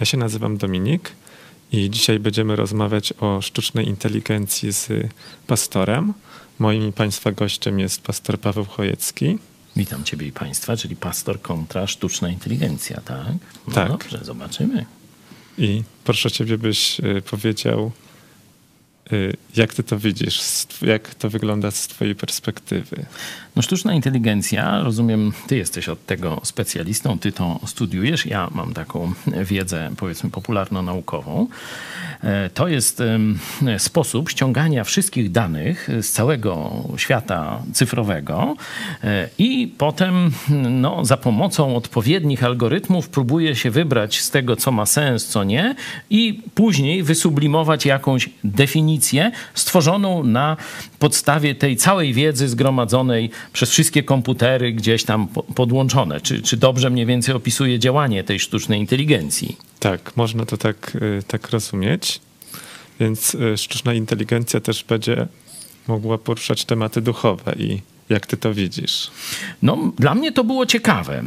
Ja 0.00 0.06
się 0.06 0.16
nazywam 0.16 0.56
Dominik 0.56 1.12
i 1.72 1.90
dzisiaj 1.90 2.18
będziemy 2.18 2.56
rozmawiać 2.56 3.12
o 3.20 3.42
sztucznej 3.42 3.88
inteligencji 3.88 4.72
z 4.72 4.88
pastorem. 5.46 6.14
Moim 6.58 6.88
i 6.88 6.92
Państwa 6.92 7.32
gościem 7.32 7.78
jest 7.78 8.02
pastor 8.02 8.40
Paweł 8.40 8.64
Chojecki. 8.64 9.38
Witam 9.76 10.04
Ciebie 10.04 10.26
i 10.26 10.32
Państwa, 10.32 10.76
czyli 10.76 10.96
pastor 10.96 11.42
kontra 11.42 11.86
sztuczna 11.86 12.28
inteligencja, 12.28 13.00
tak? 13.00 13.32
No 13.68 13.74
Tak. 13.74 13.88
Dobrze, 13.88 14.18
zobaczymy. 14.22 14.86
I 15.58 15.82
proszę 16.04 16.30
Ciebie, 16.30 16.58
byś 16.58 17.00
y, 17.00 17.22
powiedział, 17.30 17.92
jak 19.56 19.74
Ty 19.74 19.82
to 19.82 19.98
widzisz, 19.98 20.40
jak 20.82 21.14
to 21.14 21.30
wygląda 21.30 21.70
z 21.70 21.88
Twojej 21.88 22.14
perspektywy. 22.14 23.06
No 23.56 23.62
sztuczna 23.62 23.94
inteligencja, 23.94 24.82
rozumiem, 24.82 25.32
Ty 25.46 25.56
jesteś 25.56 25.88
od 25.88 26.06
tego 26.06 26.40
specjalistą, 26.44 27.18
Ty 27.18 27.32
to 27.32 27.60
studiujesz, 27.66 28.26
ja 28.26 28.50
mam 28.54 28.74
taką 28.74 29.12
wiedzę, 29.44 29.90
powiedzmy, 29.96 30.30
popularno-naukową. 30.30 31.46
E, 32.22 32.50
To 32.50 32.68
jest 32.68 33.02
sposób 33.78 34.30
ściągania 34.30 34.84
wszystkich 34.84 35.30
danych 35.32 35.88
z 36.00 36.10
całego 36.10 36.84
świata 36.96 37.62
cyfrowego 37.72 38.56
e, 39.04 39.28
i 39.38 39.74
potem 39.78 40.30
no, 40.70 41.04
za 41.04 41.16
pomocą 41.16 41.76
odpowiednich 41.76 42.44
algorytmów 42.44 43.08
próbuje 43.08 43.56
się 43.56 43.70
wybrać 43.70 44.20
z 44.20 44.30
tego, 44.30 44.56
co 44.56 44.72
ma 44.72 44.86
sens, 44.86 45.26
co 45.26 45.44
nie 45.44 45.74
i 46.10 46.42
później 46.54 47.02
wysublimować 47.02 47.86
jakąś 47.86 48.30
definicję 48.44 48.93
stworzoną 49.54 50.24
na 50.24 50.56
podstawie 50.98 51.54
tej 51.54 51.76
całej 51.76 52.12
wiedzy 52.12 52.48
zgromadzonej 52.48 53.30
przez 53.52 53.70
wszystkie 53.70 54.02
komputery 54.02 54.72
gdzieś 54.72 55.04
tam 55.04 55.28
po- 55.28 55.42
podłączone. 55.42 56.20
Czy, 56.20 56.42
czy 56.42 56.56
dobrze 56.56 56.90
mniej 56.90 57.06
więcej 57.06 57.34
opisuje 57.34 57.78
działanie 57.78 58.24
tej 58.24 58.40
sztucznej 58.40 58.80
inteligencji? 58.80 59.56
Tak, 59.80 60.16
można 60.16 60.46
to 60.46 60.56
tak, 60.56 60.94
y, 60.94 61.22
tak 61.26 61.50
rozumieć. 61.50 62.20
Więc 63.00 63.34
y, 63.34 63.56
sztuczna 63.56 63.94
inteligencja 63.94 64.60
też 64.60 64.84
będzie 64.84 65.26
mogła 65.88 66.18
poruszać 66.18 66.64
tematy 66.64 67.00
duchowe 67.00 67.54
i 67.58 67.80
jak 68.08 68.26
Ty 68.26 68.36
to 68.36 68.54
widzisz. 68.54 69.10
No, 69.62 69.92
dla 69.98 70.14
mnie 70.14 70.32
to 70.32 70.44
było 70.44 70.66
ciekawe. 70.66 71.22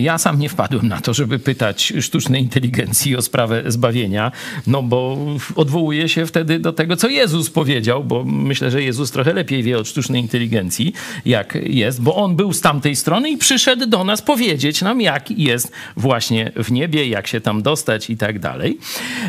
Ja 0.00 0.18
sam 0.18 0.38
nie 0.38 0.48
wpadłem 0.48 0.88
na 0.88 1.00
to, 1.00 1.14
żeby 1.14 1.38
pytać 1.38 1.92
sztucznej 2.00 2.42
inteligencji 2.42 3.16
o 3.16 3.22
sprawę 3.22 3.62
zbawienia, 3.66 4.32
no 4.66 4.82
bo 4.82 5.18
odwołuję 5.56 6.08
się 6.08 6.26
wtedy 6.26 6.58
do 6.58 6.72
tego, 6.72 6.96
co 6.96 7.08
Jezus 7.08 7.50
powiedział, 7.50 8.04
bo 8.04 8.24
myślę, 8.24 8.70
że 8.70 8.82
Jezus 8.82 9.10
trochę 9.10 9.32
lepiej 9.32 9.62
wie 9.62 9.78
od 9.78 9.88
sztucznej 9.88 10.20
inteligencji, 10.20 10.92
jak 11.24 11.58
jest, 11.62 12.02
bo 12.02 12.16
on 12.16 12.36
był 12.36 12.52
z 12.52 12.60
tamtej 12.60 12.96
strony 12.96 13.30
i 13.30 13.36
przyszedł 13.36 13.86
do 13.86 14.04
nas 14.04 14.22
powiedzieć 14.22 14.82
nam, 14.82 15.00
jak 15.00 15.30
jest 15.30 15.72
właśnie 15.96 16.52
w 16.56 16.72
niebie, 16.72 17.08
jak 17.08 17.26
się 17.26 17.40
tam 17.40 17.62
dostać 17.62 18.10
i 18.10 18.16
tak 18.16 18.38
dalej. 18.38 18.78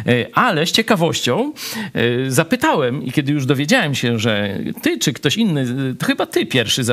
E, 0.07 0.25
Ale 0.33 0.65
z 0.65 0.71
ciekawością 0.71 1.53
e, 1.93 2.31
zapytałem, 2.31 3.05
i 3.05 3.11
kiedy 3.11 3.33
już 3.33 3.45
dowiedziałem 3.45 3.95
się, 3.95 4.19
że 4.19 4.59
ty 4.81 4.99
czy 4.99 5.13
ktoś 5.13 5.37
inny, 5.37 5.95
to 5.99 6.05
chyba 6.05 6.25
ty 6.25 6.45
pierwszy 6.45 6.83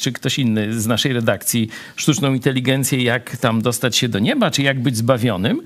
czy 0.00 0.12
ktoś 0.12 0.38
inny 0.38 0.80
z 0.80 0.86
naszej 0.86 1.12
redakcji 1.12 1.68
sztuczną 1.96 2.34
inteligencję, 2.34 3.02
jak 3.02 3.36
tam 3.36 3.62
dostać 3.62 3.96
się 3.96 4.08
do 4.08 4.18
nieba, 4.18 4.50
czy 4.50 4.62
jak 4.62 4.82
być 4.82 4.96
zbawionym. 4.96 5.62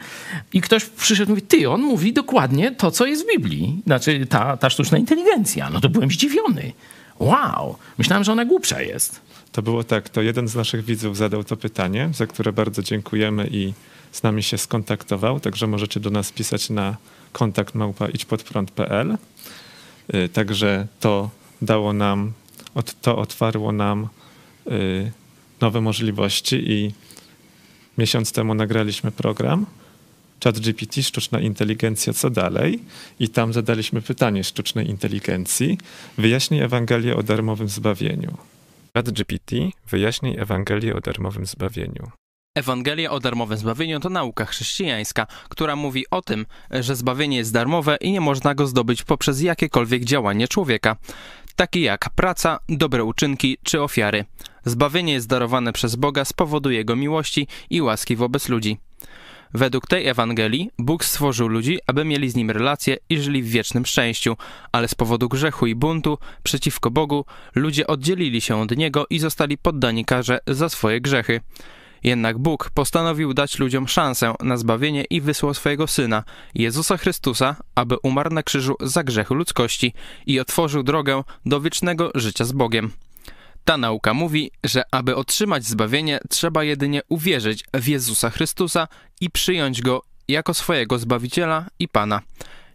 I 0.53 0.61
ktoś 0.61 0.85
przyszedł 0.85 1.31
i 1.31 1.35
mówi, 1.35 1.43
ty, 1.43 1.71
on 1.71 1.81
mówi 1.81 2.13
dokładnie 2.13 2.73
to, 2.73 2.91
co 2.91 3.07
jest 3.07 3.25
w 3.25 3.27
Biblii. 3.37 3.83
Znaczy 3.87 4.27
ta, 4.27 4.57
ta 4.57 4.71
sztuczna 4.71 4.99
inteligencja. 4.99 5.71
No 5.71 5.81
to 5.81 5.89
byłem 5.89 6.11
zdziwiony. 6.11 6.73
Wow, 7.19 7.77
myślałem, 7.99 8.25
że 8.25 8.33
ona 8.33 8.45
głupsza 8.45 8.83
jest. 8.83 9.21
To 9.53 9.63
było 9.63 9.85
tak, 9.85 10.09
to 10.09 10.23
jeden 10.23 10.49
z 10.49 10.55
naszych 10.55 10.85
widzów 10.85 11.17
zadał 11.17 11.45
to 11.45 11.57
pytanie, 11.57 12.11
za 12.15 12.27
które 12.27 12.53
bardzo 12.53 12.83
dziękujemy 12.83 13.49
i 13.51 13.73
z 14.13 14.23
nami 14.23 14.43
się 14.43 14.59
skontaktował, 14.59 15.41
także 15.41 15.67
możecie 15.67 16.01
do 16.01 16.11
nas 16.11 16.33
pisać 16.33 16.71
na 16.71 16.97
kontakt 17.33 17.75
małpa 17.75 18.09
idźpodprąd.pl. 18.09 19.19
Y, 20.15 20.29
Także 20.29 20.87
to 21.01 21.31
dało 21.63 21.93
nam, 21.93 22.33
od- 22.75 23.01
to 23.01 23.19
otwarło 23.19 23.73
nam 23.73 24.09
y, 24.67 25.13
nowe 25.61 25.81
możliwości 25.81 26.71
i 26.73 26.93
miesiąc 27.99 28.33
temu 28.33 28.55
nagraliśmy 28.55 29.11
program 29.11 29.67
ChatGPT, 30.45 31.03
sztuczna 31.03 31.41
inteligencja, 31.41 32.13
co 32.13 32.31
dalej? 32.31 32.79
I 33.21 33.29
tam 33.29 33.53
zadaliśmy 33.53 34.03
pytanie 34.03 34.45
sztucznej 34.45 34.89
inteligencji. 34.91 35.79
Wyjaśnij 36.19 36.61
Ewangelię 36.63 37.17
o 37.17 37.23
darmowym 37.23 37.69
zbawieniu. 37.69 38.37
ChatGPT, 38.95 39.53
wyjaśnij 39.91 40.39
Ewangelię 40.39 40.95
o 40.97 41.01
darmowym 41.01 41.47
zbawieniu. 41.47 42.11
Ewangelia 42.57 43.11
o 43.11 43.21
darmowym 43.21 43.59
zbawieniu 43.59 44.01
to 44.01 44.09
nauka 44.11 44.45
chrześcijańska, 44.45 45.27
która 45.49 45.77
mówi 45.77 46.05
o 46.11 46.23
tym, 46.23 46.47
że 46.71 46.97
zbawienie 46.97 47.37
jest 47.37 47.53
darmowe 47.53 47.97
i 48.01 48.13
nie 48.13 48.21
można 48.21 48.55
go 48.55 48.67
zdobyć 48.67 49.03
poprzez 49.03 49.41
jakiekolwiek 49.43 50.05
działanie 50.05 50.49
człowieka, 50.49 50.97
takie 51.59 51.81
jak 51.81 52.11
praca, 52.11 52.59
dobre 52.69 53.05
uczynki 53.05 53.59
czy 53.63 53.83
ofiary. 53.83 54.25
Zbawienie 54.65 55.13
jest 55.13 55.29
darowane 55.29 55.73
przez 55.73 55.97
Boga 55.97 56.25
z 56.25 56.33
powodu 56.33 56.71
Jego 56.71 56.97
miłości 56.97 57.47
i 57.71 57.83
łaski 57.83 58.17
wobec 58.17 58.49
ludzi. 58.49 58.79
Według 59.55 59.87
tej 59.87 60.07
Ewangelii 60.07 60.71
Bóg 60.79 61.05
stworzył 61.05 61.49
ludzi, 61.49 61.79
aby 61.87 62.05
mieli 62.05 62.31
z 62.31 62.37
Nim 62.37 62.51
relacje 62.51 62.97
i 63.11 63.21
żyli 63.21 63.43
w 63.43 63.49
wiecznym 63.49 63.87
szczęściu, 63.87 64.37
ale 64.73 64.89
z 64.89 64.95
powodu 64.95 65.29
grzechu 65.29 65.67
i 65.67 65.75
buntu 65.75 66.19
przeciwko 66.43 66.91
Bogu 66.91 67.25
ludzie 67.55 67.87
oddzielili 67.87 68.41
się 68.41 68.61
od 68.61 68.77
Niego 68.77 69.07
i 69.11 69.19
zostali 69.19 69.59
poddani 69.59 70.05
karze 70.05 70.39
za 70.47 70.69
swoje 70.69 71.01
grzechy. 71.01 71.41
Jednak 72.05 72.39
Bóg 72.39 72.71
postanowił 72.71 73.35
dać 73.35 73.59
ludziom 73.59 73.89
szansę 73.89 74.35
na 74.41 74.57
zbawienie 74.57 75.05
i 75.05 75.21
wysłał 75.21 75.55
swojego 75.55 75.87
Syna, 75.87 76.25
Jezusa 76.55 76.97
Chrystusa, 76.97 77.57
aby 77.75 77.97
umarł 78.03 78.35
na 78.35 78.43
krzyżu 78.43 78.77
za 78.81 79.05
grzechy 79.05 79.35
ludzkości 79.35 79.93
i 80.27 80.41
otworzył 80.41 80.83
drogę 80.83 81.23
do 81.47 81.61
wiecznego 81.61 82.11
życia 82.15 82.45
z 82.45 82.53
Bogiem. 82.53 82.91
Ta 83.65 83.77
nauka 83.77 84.15
mówi, 84.15 84.51
że 84.65 84.83
aby 84.91 85.17
otrzymać 85.17 85.65
zbawienie, 85.65 86.21
trzeba 86.29 86.65
jedynie 86.65 87.01
uwierzyć 87.09 87.65
w 87.75 87.89
Jezusa 87.89 88.31
Chrystusa 88.31 88.89
i 89.21 89.31
przyjąć 89.31 89.83
Go 89.83 90.03
jako 90.29 90.55
swojego 90.55 90.99
Zbawiciela 90.99 91.67
i 91.79 91.89
Pana. 91.89 92.21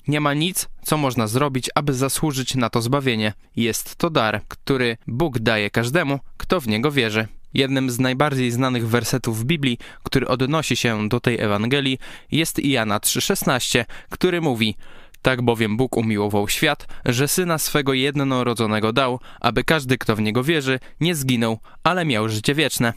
Nie 0.08 0.22
ma 0.22 0.34
nic, 0.34 0.70
co 0.84 0.98
można 0.98 1.28
zrobić, 1.28 1.70
aby 1.76 1.94
zasłużyć 1.94 2.56
na 2.56 2.70
to 2.70 2.82
zbawienie. 2.82 3.34
Jest 3.56 3.96
to 3.96 4.10
dar, 4.10 4.42
który 4.48 4.98
Bóg 5.08 5.40
daje 5.40 5.70
każdemu, 5.70 6.20
kto 6.38 6.62
w 6.62 6.68
Niego 6.68 6.92
wierzy. 6.92 7.28
Jednym 7.54 7.90
z 7.90 8.00
najbardziej 8.00 8.52
znanych 8.52 8.88
wersetów 8.88 9.40
w 9.40 9.46
Biblii, 9.46 9.78
który 10.04 10.28
odnosi 10.28 10.76
się 10.76 11.10
do 11.10 11.20
tej 11.20 11.40
Ewangelii, 11.40 12.00
jest 12.32 12.66
Jana 12.66 12.98
3,16, 12.98 13.86
który 14.10 14.42
mówi 14.42 14.76
Tak 15.22 15.42
bowiem 15.42 15.78
Bóg 15.78 15.98
umiłował 15.98 16.50
świat, 16.50 16.88
że 17.06 17.28
Syna 17.28 17.58
swego 17.58 17.94
jednorodzonego 17.94 18.94
dał, 18.94 19.20
aby 19.42 19.64
każdy, 19.64 19.98
kto 19.98 20.16
w 20.16 20.22
Niego 20.22 20.44
wierzy, 20.44 20.80
nie 21.00 21.16
zginął, 21.16 21.60
ale 21.84 22.06
miał 22.06 22.30
życie 22.30 22.56
wieczne. 22.56 22.94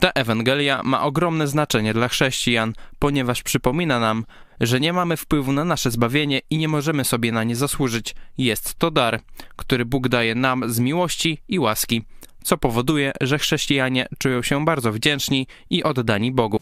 Ta 0.00 0.10
Ewangelia 0.10 0.80
ma 0.84 1.02
ogromne 1.02 1.46
znaczenie 1.46 1.94
dla 1.94 2.08
chrześcijan, 2.08 2.72
ponieważ 2.98 3.42
przypomina 3.42 4.00
nam, 4.00 4.24
że 4.60 4.80
nie 4.80 4.92
mamy 4.92 5.16
wpływu 5.16 5.52
na 5.52 5.64
nasze 5.64 5.90
zbawienie 5.90 6.40
i 6.50 6.58
nie 6.58 6.68
możemy 6.68 7.04
sobie 7.04 7.32
na 7.32 7.44
nie 7.44 7.56
zasłużyć. 7.56 8.14
Jest 8.38 8.74
to 8.74 8.90
dar, 8.90 9.20
który 9.56 9.84
Bóg 9.84 10.08
daje 10.08 10.34
nam 10.34 10.70
z 10.72 10.78
miłości 10.78 11.38
i 11.48 11.58
łaski, 11.58 12.02
co 12.44 12.58
powoduje, 12.58 13.12
że 13.20 13.38
chrześcijanie 13.38 14.06
czują 14.18 14.42
się 14.42 14.64
bardzo 14.64 14.92
wdzięczni 14.92 15.46
i 15.70 15.82
oddani 15.82 16.32
Bogu. 16.32 16.60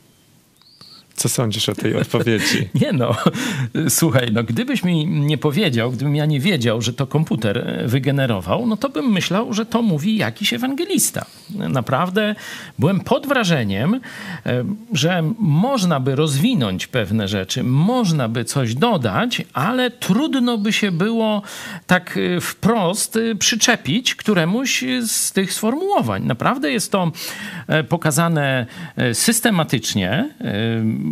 Co 1.15 1.29
sądzisz 1.29 1.69
o 1.69 1.75
tej 1.75 1.97
odpowiedzi? 1.97 2.69
Nie 2.83 2.93
no, 2.93 3.17
słuchaj, 3.89 4.29
no 4.33 4.45
gdybyś 4.45 4.85
mi 4.85 5.07
nie 5.07 5.39
powiedział, 5.39 5.91
gdybym 5.91 6.17
ja 6.17 6.27
nie 6.27 6.41
wiedział, 6.41 6.83
że 6.83 6.93
to 6.93 7.07
komputer 7.07 7.83
wygenerował, 7.87 8.67
no 8.67 8.77
to 8.77 8.89
bym 8.89 9.13
myślał, 9.13 9.53
że 9.53 9.67
to 9.67 9.83
mówi 9.83 10.17
jakiś 10.17 10.53
ewangelista. 10.53 11.27
Naprawdę 11.51 12.35
byłem 12.79 13.01
pod 13.01 13.27
wrażeniem, 13.27 13.95
e, 13.95 14.65
że 14.93 15.23
można 15.39 16.01
by 16.01 16.17
rozwinąć 16.17 16.87
pewne 16.87 17.29
rzeczy, 17.29 17.63
można 17.63 18.29
by 18.29 18.45
coś 18.45 18.75
dodać, 18.75 19.43
ale 19.53 19.91
trudno 19.91 20.59
by 20.59 20.73
się 20.73 20.93
było 20.93 21.43
tak 21.87 22.19
e, 22.37 22.41
wprost 22.41 23.17
e, 23.17 23.35
przyczepić 23.35 24.15
któremuś 24.15 24.85
z 25.07 25.33
tych 25.33 25.53
sformułowań. 25.53 26.25
Naprawdę 26.25 26.73
jest 26.73 26.93
to 26.93 27.13
pokazane 27.89 28.67
systematycznie, 29.13 30.31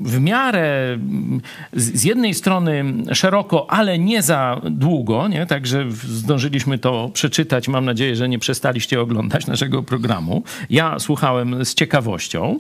w 0.03 0.21
miarę 0.21 0.99
z 1.73 2.05
jednej 2.05 2.35
strony 2.35 2.85
szeroko, 3.13 3.71
ale 3.71 3.99
nie 3.99 4.23
za 4.23 4.61
długo, 4.65 5.29
nie? 5.29 5.47
także 5.47 5.85
zdążyliśmy 5.91 6.79
to 6.79 7.11
przeczytać. 7.13 7.69
Mam 7.69 7.85
nadzieję, 7.85 8.17
że 8.17 8.29
nie 8.29 8.39
przestaliście 8.39 9.01
oglądać 9.01 9.47
naszego 9.47 9.83
programu. 9.83 10.43
Ja 10.71 10.99
słuchałem 10.99 11.65
z 11.65 11.75
ciekawością. 11.75 12.59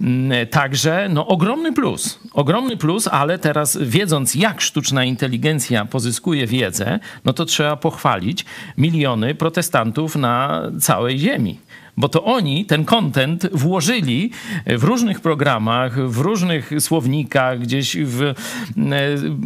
Mm, 0.00 0.46
Także 0.46 1.08
no, 1.10 1.26
ogromny 1.26 1.72
plus, 1.72 2.18
ogromny 2.32 2.76
plus, 2.76 3.08
ale 3.08 3.38
teraz 3.38 3.78
wiedząc, 3.80 4.34
jak 4.34 4.60
sztuczna 4.60 5.04
inteligencja 5.04 5.84
pozyskuje 5.84 6.46
wiedzę, 6.46 6.98
no 7.24 7.32
to 7.32 7.44
trzeba 7.44 7.76
pochwalić 7.76 8.44
miliony 8.78 9.34
protestantów 9.34 10.16
na 10.16 10.62
całej 10.80 11.18
ziemi. 11.18 11.58
Bo 11.96 12.08
to 12.08 12.24
oni 12.24 12.66
ten 12.66 12.84
content 12.84 13.46
włożyli 13.52 14.30
w 14.66 14.84
różnych 14.84 15.20
programach, 15.20 16.08
w 16.08 16.18
różnych 16.18 16.70
słownikach, 16.78 17.60
gdzieś 17.60 17.96
w 17.96 18.22
e, 18.22 18.34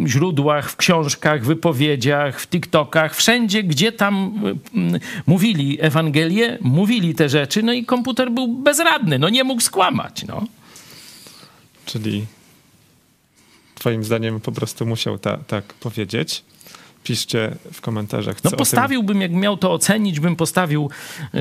źródłach, 0.06 0.70
w 0.70 0.76
książkach, 0.76 1.44
wypowiedziach, 1.44 2.40
w 2.40 2.48
TikTokach, 2.48 3.16
wszędzie, 3.16 3.62
gdzie 3.62 3.92
tam 3.92 4.40
e, 4.94 4.98
mówili 5.26 5.78
Ewangelię, 5.80 6.58
mówili 6.60 7.14
te 7.14 7.28
rzeczy, 7.28 7.62
no 7.62 7.72
i 7.72 7.84
komputer 7.84 8.30
był 8.30 8.48
bezradny, 8.48 9.18
no 9.18 9.28
nie 9.28 9.44
mógł 9.44 9.60
skłamać, 9.60 10.24
no. 10.24 10.46
Czyli 11.86 12.26
twoim 13.74 14.04
zdaniem 14.04 14.40
po 14.40 14.52
prostu 14.52 14.86
musiał 14.86 15.18
ta, 15.18 15.36
tak 15.36 15.64
powiedzieć 15.64 16.44
piszcie 17.06 17.56
w 17.72 17.80
komentarzach. 17.80 18.44
no 18.44 18.50
postawiłbym, 18.50 19.20
jak 19.20 19.32
miał 19.32 19.56
to 19.56 19.72
ocenić, 19.72 20.20
bym 20.20 20.36
postawił 20.36 20.90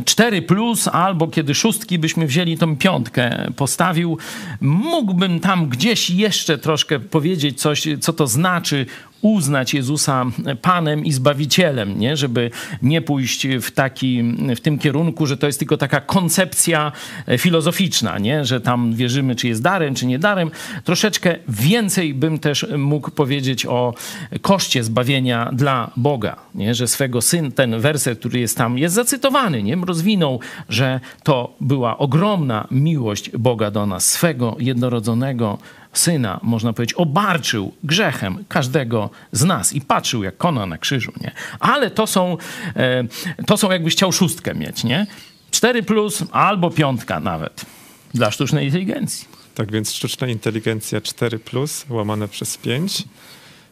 4 0.06 0.42
plus, 0.42 0.88
albo 0.88 1.28
kiedy 1.28 1.56
szóstki 1.56 2.00
byśmy 2.00 2.28
wzięli 2.28 2.58
tą 2.58 2.78
piątkę, 2.78 3.52
postawił. 3.56 4.18
Mógłbym 4.62 5.40
tam 5.40 5.70
gdzieś 5.70 6.10
jeszcze 6.10 6.58
troszkę 6.58 7.00
powiedzieć 7.00 7.62
coś, 7.62 7.88
co 8.02 8.14
to 8.14 8.28
znaczy 8.28 8.86
uznać 9.26 9.74
Jezusa 9.74 10.26
Panem 10.62 11.06
i 11.06 11.12
Zbawicielem, 11.12 12.00
nie? 12.00 12.18
żeby 12.18 12.52
nie 12.82 13.02
pójść 13.02 13.48
w, 13.48 13.72
taki, 13.72 14.24
w 14.56 14.60
tym 14.60 14.80
kierunku, 14.80 15.26
że 15.26 15.38
to 15.38 15.48
jest 15.48 15.60
tylko 15.60 15.78
taka 15.78 16.02
koncepcja 16.02 16.92
filozoficzna, 17.38 18.20
nie? 18.20 18.46
że 18.46 18.62
tam 18.62 18.94
wierzymy, 18.94 19.36
czy 19.36 19.48
jest 19.48 19.62
darem, 19.62 19.96
czy 19.96 20.06
nie 20.06 20.20
darem. 20.20 20.52
Troszeczkę 20.84 21.36
więcej 21.48 22.14
bym 22.14 22.40
też 22.40 22.66
mógł 22.78 23.12
powiedzieć 23.12 23.66
o 23.66 23.94
koszcie 24.42 24.84
zbawienia 24.84 25.50
dla 25.54 25.92
Boga, 25.98 26.36
nie? 26.56 26.76
że 26.76 26.88
swego 26.88 27.22
syn, 27.22 27.52
ten 27.52 27.80
werset, 27.80 28.20
który 28.20 28.40
jest 28.40 28.58
tam, 28.58 28.78
jest 28.78 28.96
zacytowany, 28.96 29.64
nie? 29.64 29.76
rozwinął, 29.76 30.40
że 30.70 31.00
to 31.24 31.56
była 31.62 31.98
ogromna 31.98 32.68
miłość 32.72 33.32
Boga 33.38 33.72
do 33.72 33.86
nas, 33.86 34.12
swego 34.12 34.56
jednorodzonego 34.60 35.58
syna, 35.98 36.40
można 36.44 36.74
powiedzieć, 36.74 36.94
obarczył 36.94 37.74
grzechem 37.84 38.44
każdego 38.48 39.10
z 39.32 39.44
nas 39.44 39.74
i 39.74 39.82
patrzył, 39.82 40.24
jak 40.24 40.38
kona 40.38 40.66
na 40.66 40.78
krzyżu, 40.78 41.14
nie? 41.22 41.32
Ale 41.60 41.92
to 41.92 42.08
są, 42.08 42.38
e, 42.76 43.04
to 43.46 43.58
są 43.58 43.72
jakbyś 43.72 43.94
chciał 43.94 44.12
szóstkę 44.12 44.56
mieć, 44.56 44.84
nie? 44.84 45.08
Cztery 45.52 45.84
plus 45.84 46.24
albo 46.32 46.72
piątka 46.72 47.20
nawet 47.20 47.66
dla 48.14 48.32
sztucznej 48.32 48.66
inteligencji. 48.66 49.28
Tak 49.56 49.72
więc 49.72 49.94
sztuczna 49.94 50.28
inteligencja 50.28 51.02
4 51.02 51.40
plus 51.40 51.86
łamane 51.90 52.28
przez 52.28 52.58
5. 52.58 53.04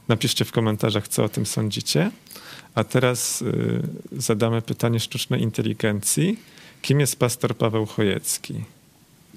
Napiszcie 0.07 0.45
w 0.45 0.51
komentarzach, 0.51 1.07
co 1.07 1.23
o 1.23 1.29
tym 1.29 1.45
sądzicie. 1.45 2.11
A 2.75 2.83
teraz 2.83 3.41
y, 3.41 3.81
zadamy 4.11 4.61
pytanie 4.61 4.99
sztucznej 4.99 5.41
inteligencji. 5.41 6.39
Kim 6.81 6.99
jest 6.99 7.19
pastor 7.19 7.57
Paweł 7.57 7.85
Chojecki? 7.85 8.63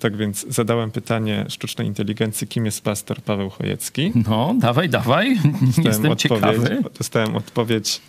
Tak 0.00 0.16
więc 0.16 0.46
zadałem 0.48 0.90
pytanie 0.90 1.44
sztucznej 1.48 1.86
inteligencji, 1.86 2.46
kim 2.46 2.64
jest 2.64 2.84
pastor 2.84 3.22
Paweł 3.22 3.50
Chojecki. 3.50 4.12
No, 4.28 4.54
dawaj, 4.58 4.88
dawaj. 4.88 5.36
Jestem 5.84 6.12
odpowiedź, 6.12 6.20
ciekawy. 6.20 6.82
Dostałem 6.98 7.36
odpowiedź. 7.36 8.00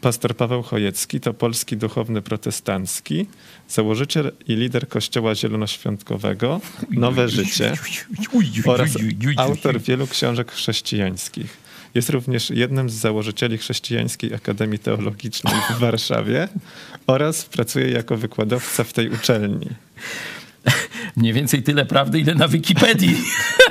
Pastor 0.00 0.36
Paweł 0.36 0.62
Chojecki 0.62 1.20
to 1.20 1.34
polski 1.34 1.76
duchowny 1.76 2.22
protestancki, 2.22 3.26
założyciel 3.68 4.32
i 4.48 4.56
lider 4.56 4.88
Kościoła 4.88 5.34
Zielonoświątkowego 5.34 6.60
Nowe 6.90 7.28
Życie 7.28 7.72
oraz 8.66 8.90
autor 9.36 9.80
wielu 9.80 10.06
książek 10.06 10.52
chrześcijańskich. 10.52 11.56
Jest 11.94 12.10
również 12.10 12.50
jednym 12.50 12.90
z 12.90 12.94
założycieli 12.94 13.58
Chrześcijańskiej 13.58 14.34
Akademii 14.34 14.78
Teologicznej 14.78 15.54
w 15.70 15.78
Warszawie 15.78 16.48
oraz 17.06 17.44
pracuje 17.44 17.90
jako 17.90 18.16
wykładowca 18.16 18.84
w 18.84 18.92
tej 18.92 19.10
uczelni. 19.10 19.68
Mniej 21.16 21.32
więcej 21.32 21.62
tyle 21.62 21.86
prawdy, 21.86 22.18
ile 22.18 22.34
na 22.34 22.48
Wikipedii. 22.48 23.16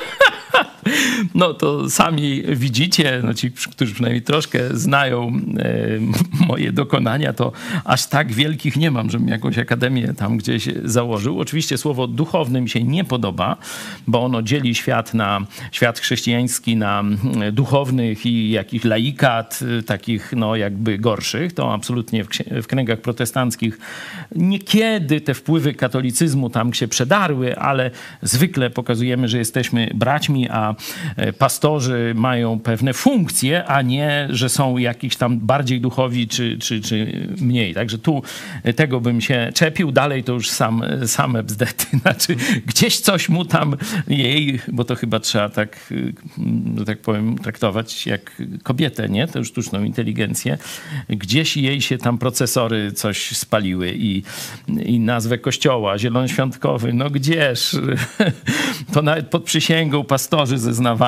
No 1.34 1.54
to 1.54 1.90
sami 1.90 2.42
widzicie, 2.42 3.20
no 3.24 3.34
ci, 3.34 3.50
którzy 3.50 3.94
przynajmniej 3.94 4.22
troszkę 4.22 4.76
znają 4.76 5.32
e, 5.58 5.98
moje 6.48 6.72
dokonania, 6.72 7.32
to 7.32 7.52
aż 7.84 8.06
tak 8.06 8.32
wielkich 8.32 8.76
nie 8.76 8.90
mam, 8.90 9.10
żebym 9.10 9.28
jakąś 9.28 9.58
akademię 9.58 10.14
tam 10.14 10.36
gdzieś 10.36 10.68
założył. 10.84 11.40
Oczywiście 11.40 11.78
słowo 11.78 12.06
duchowny 12.06 12.60
mi 12.60 12.68
się 12.68 12.84
nie 12.84 13.04
podoba, 13.04 13.56
bo 14.06 14.24
ono 14.24 14.42
dzieli 14.42 14.74
świat 14.74 15.14
na 15.14 15.40
świat 15.72 15.98
chrześcijański 15.98 16.76
na 16.76 17.04
duchownych 17.52 18.26
i 18.26 18.50
jakichś 18.50 18.84
laikat, 18.84 19.60
takich 19.86 20.32
no 20.36 20.56
jakby 20.56 20.98
gorszych. 20.98 21.52
To 21.52 21.74
absolutnie 21.74 22.24
w, 22.24 22.28
w 22.62 22.66
kręgach 22.66 23.00
protestanckich 23.00 23.78
niekiedy 24.36 25.20
te 25.20 25.34
wpływy 25.34 25.74
katolicyzmu 25.74 26.50
tam 26.50 26.74
się 26.74 26.88
przedarły, 26.88 27.56
ale 27.58 27.90
zwykle 28.22 28.70
pokazujemy, 28.70 29.28
że 29.28 29.38
jesteśmy 29.38 29.90
braćmi, 29.94 30.48
a 30.48 30.72
E, 30.72 31.11
pastorzy 31.38 32.12
mają 32.16 32.60
pewne 32.60 32.92
funkcje, 32.92 33.64
a 33.64 33.82
nie, 33.82 34.28
że 34.30 34.48
są 34.48 34.78
jakiś 34.78 35.16
tam 35.16 35.38
bardziej 35.38 35.80
duchowi 35.80 36.28
czy, 36.28 36.58
czy, 36.58 36.80
czy 36.80 37.26
mniej. 37.40 37.74
Także 37.74 37.98
tu 37.98 38.22
tego 38.76 39.00
bym 39.00 39.20
się 39.20 39.50
czepił. 39.54 39.92
Dalej 39.92 40.24
to 40.24 40.32
już 40.32 40.50
sam, 40.50 40.82
same 41.06 41.42
bzdety. 41.42 41.86
Znaczy 42.02 42.36
gdzieś 42.66 43.00
coś 43.00 43.28
mu 43.28 43.44
tam 43.44 43.76
jej, 44.08 44.60
bo 44.68 44.84
to 44.84 44.94
chyba 44.94 45.20
trzeba 45.20 45.48
tak, 45.48 45.92
że 46.78 46.84
tak 46.84 46.98
powiem, 46.98 47.38
traktować 47.38 48.06
jak 48.06 48.42
kobietę, 48.62 49.08
nie? 49.08 49.28
Tę 49.28 49.44
sztuczną 49.44 49.84
inteligencję. 49.84 50.58
Gdzieś 51.08 51.56
jej 51.56 51.80
się 51.80 51.98
tam 51.98 52.18
procesory 52.18 52.92
coś 52.92 53.36
spaliły 53.36 53.92
i, 53.96 54.22
i 54.84 55.00
nazwę 55.00 55.38
kościoła, 55.38 55.98
zielonoświątkowy, 55.98 56.92
no 56.92 57.10
gdzież? 57.10 57.76
To 58.92 59.02
nawet 59.02 59.28
pod 59.28 59.44
przysięgą 59.44 60.04
pastorzy 60.04 60.58
zeznawali 60.58 61.01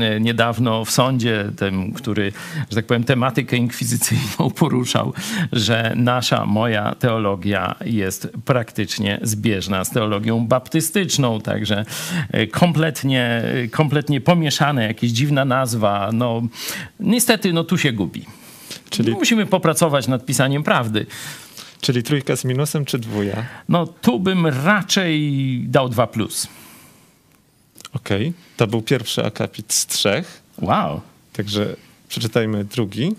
e, 0.00 0.20
niedawno 0.20 0.84
w 0.84 0.90
sądzie, 0.90 1.44
tym, 1.56 1.92
który, 1.92 2.32
że 2.70 2.76
tak 2.76 2.86
powiem, 2.86 3.04
tematykę 3.04 3.56
inkwizycyjną 3.56 4.50
poruszał, 4.58 5.12
że 5.52 5.92
nasza, 5.96 6.46
moja 6.46 6.94
teologia 6.94 7.74
jest 7.84 8.28
praktycznie 8.44 9.18
zbieżna 9.22 9.84
z 9.84 9.90
teologią 9.90 10.46
baptystyczną, 10.46 11.40
także 11.40 11.84
e, 12.30 12.46
kompletnie, 12.46 13.42
kompletnie 13.70 14.20
pomieszane, 14.20 14.86
jakaś 14.86 15.10
dziwna 15.10 15.44
nazwa. 15.44 16.10
No, 16.12 16.42
niestety, 17.00 17.52
no 17.52 17.64
tu 17.64 17.78
się 17.78 17.92
gubi. 17.92 18.26
Czyli... 18.90 19.12
Musimy 19.12 19.46
popracować 19.46 20.08
nad 20.08 20.26
pisaniem 20.26 20.62
prawdy. 20.62 21.06
Czyli 21.80 22.02
trójka 22.02 22.36
z 22.36 22.44
minusem 22.44 22.84
czy 22.84 22.98
dwuja? 22.98 23.46
No 23.68 23.86
tu 23.86 24.20
bym 24.20 24.46
raczej 24.46 25.60
dał 25.68 25.88
dwa 25.88 26.06
plus. 26.06 26.48
Okej, 27.94 28.28
okay. 28.28 28.40
to 28.56 28.66
był 28.66 28.82
pierwszy 28.82 29.24
akapit 29.24 29.72
z 29.72 29.86
trzech. 29.86 30.42
Wow. 30.58 31.00
Także 31.32 31.76
przeczytajmy 32.08 32.64
drugi. 32.64 33.14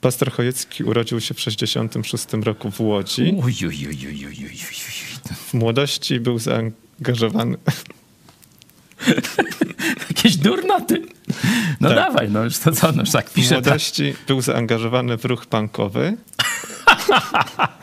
Pastor 0.00 0.32
Chojecki 0.32 0.84
urodził 0.84 1.20
się 1.20 1.34
w 1.34 1.40
66 1.40 2.26
roku 2.32 2.70
w 2.70 2.80
Łodzi. 2.80 3.36
W 5.30 5.54
młodości 5.54 6.20
był 6.20 6.38
zaangażowany... 6.38 7.56
Jakieś 10.08 10.36
durnoty. 10.36 11.02
No 11.80 11.88
tak. 11.88 11.96
dawaj, 11.96 12.30
no 12.30 12.44
już 12.44 12.58
to 12.58 12.72
co, 12.72 12.92
no 12.92 13.00
już 13.00 13.10
tak 13.10 13.30
pisze. 13.30 13.48
W 13.48 13.52
młodości 13.52 14.12
tak. 14.12 14.26
był 14.26 14.40
zaangażowany 14.40 15.18
w 15.18 15.24
ruch 15.24 15.46
punkowy. 15.46 16.16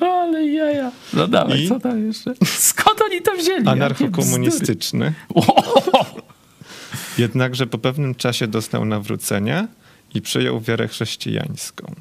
Ale 0.00 0.46
jaja. 0.46 0.92
No 1.12 1.28
dawaj, 1.28 1.62
I... 1.62 1.68
co 1.68 1.80
tam 1.80 2.06
jeszcze? 2.06 2.34
Skąd 2.44 3.00
oni 3.02 3.22
to 3.22 3.36
wzięli? 3.36 3.68
Anarchokomunistyczny. 3.68 5.12
Jednakże 7.18 7.66
po 7.66 7.78
pewnym 7.78 8.14
czasie 8.14 8.46
dostał 8.46 8.84
nawrócenia 8.84 9.68
i 10.14 10.22
przyjął 10.22 10.60
wiarę 10.60 10.88
chrześcijańską 10.88 11.94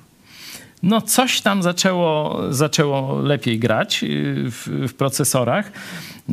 no 0.83 1.01
coś 1.01 1.41
tam 1.41 1.63
zaczęło, 1.63 2.39
zaczęło 2.49 3.19
lepiej 3.21 3.59
grać 3.59 4.03
y, 4.03 4.07
w, 4.51 4.87
w, 4.87 4.93
procesorach. 4.93 5.71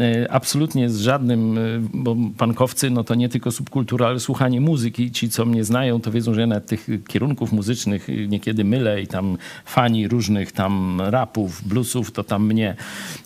Y, 0.00 0.30
absolutnie 0.30 0.90
z 0.90 1.00
żadnym, 1.00 1.58
y, 1.58 1.80
bo 1.94 2.16
pankowcy 2.38 2.90
no 2.90 3.04
to 3.04 3.14
nie 3.14 3.28
tylko 3.28 3.50
subkultura, 3.50 4.06
ale 4.06 4.20
słuchanie 4.20 4.60
muzyki. 4.60 5.10
Ci, 5.10 5.30
co 5.30 5.44
mnie 5.44 5.64
znają, 5.64 6.00
to 6.00 6.12
wiedzą, 6.12 6.34
że 6.34 6.40
ja 6.40 6.46
nawet 6.46 6.66
tych 6.66 6.88
kierunków 7.08 7.52
muzycznych 7.52 8.08
niekiedy 8.28 8.64
mylę 8.64 9.02
i 9.02 9.06
tam 9.06 9.38
fani 9.64 10.08
różnych 10.08 10.52
tam 10.52 11.00
rapów, 11.00 11.68
bluesów, 11.68 12.12
to 12.12 12.24
tam 12.24 12.46
mnie 12.46 12.76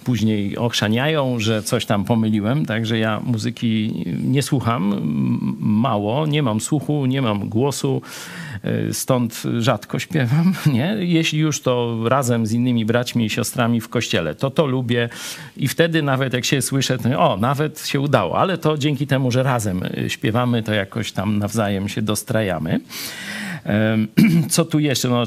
później 0.05 0.57
ochrzaniają, 0.57 1.39
że 1.39 1.63
coś 1.63 1.87
tam 1.87 2.05
pomyliłem. 2.05 2.67
Także 2.67 2.99
ja 2.99 3.21
muzyki 3.25 4.05
nie 4.25 4.43
słucham 4.43 5.01
mało, 5.61 6.27
nie 6.27 6.43
mam 6.43 6.61
słuchu, 6.61 7.07
nie 7.07 7.23
mam 7.23 7.49
głosu. 7.49 8.03
E, 8.65 8.95
stąd 8.95 9.43
rzadko 9.59 9.99
śpiewam, 9.99 10.55
nie? 10.75 10.97
Jeśli 10.99 11.39
już 11.39 11.61
to 11.61 11.99
razem 12.05 12.47
z 12.47 12.53
innymi 12.53 12.85
braćmi 12.85 13.25
i 13.25 13.31
siostrami 13.31 13.81
w 13.81 13.89
kościele, 13.89 14.35
to 14.35 14.51
to 14.51 14.67
lubię 14.67 15.09
i 15.57 15.69
wtedy 15.69 16.03
nawet 16.03 16.33
jak 16.33 16.45
się 16.45 16.60
słyszę, 16.63 16.99
to 16.99 17.21
o, 17.21 17.37
nawet 17.37 17.87
się 17.87 18.01
udało, 18.01 18.39
ale 18.39 18.59
to 18.59 18.79
dzięki 18.79 19.07
temu, 19.07 19.31
że 19.31 19.43
razem 19.43 19.83
e, 19.83 20.11
śpiewamy, 20.11 20.63
to 20.63 20.73
jakoś 20.73 21.13
tam 21.13 21.39
nawzajem 21.39 21.89
się 21.89 22.03
dostrajamy. 22.03 22.81
Co 24.51 24.65
tu 24.65 24.79
jeszcze? 24.79 25.09
No, 25.09 25.25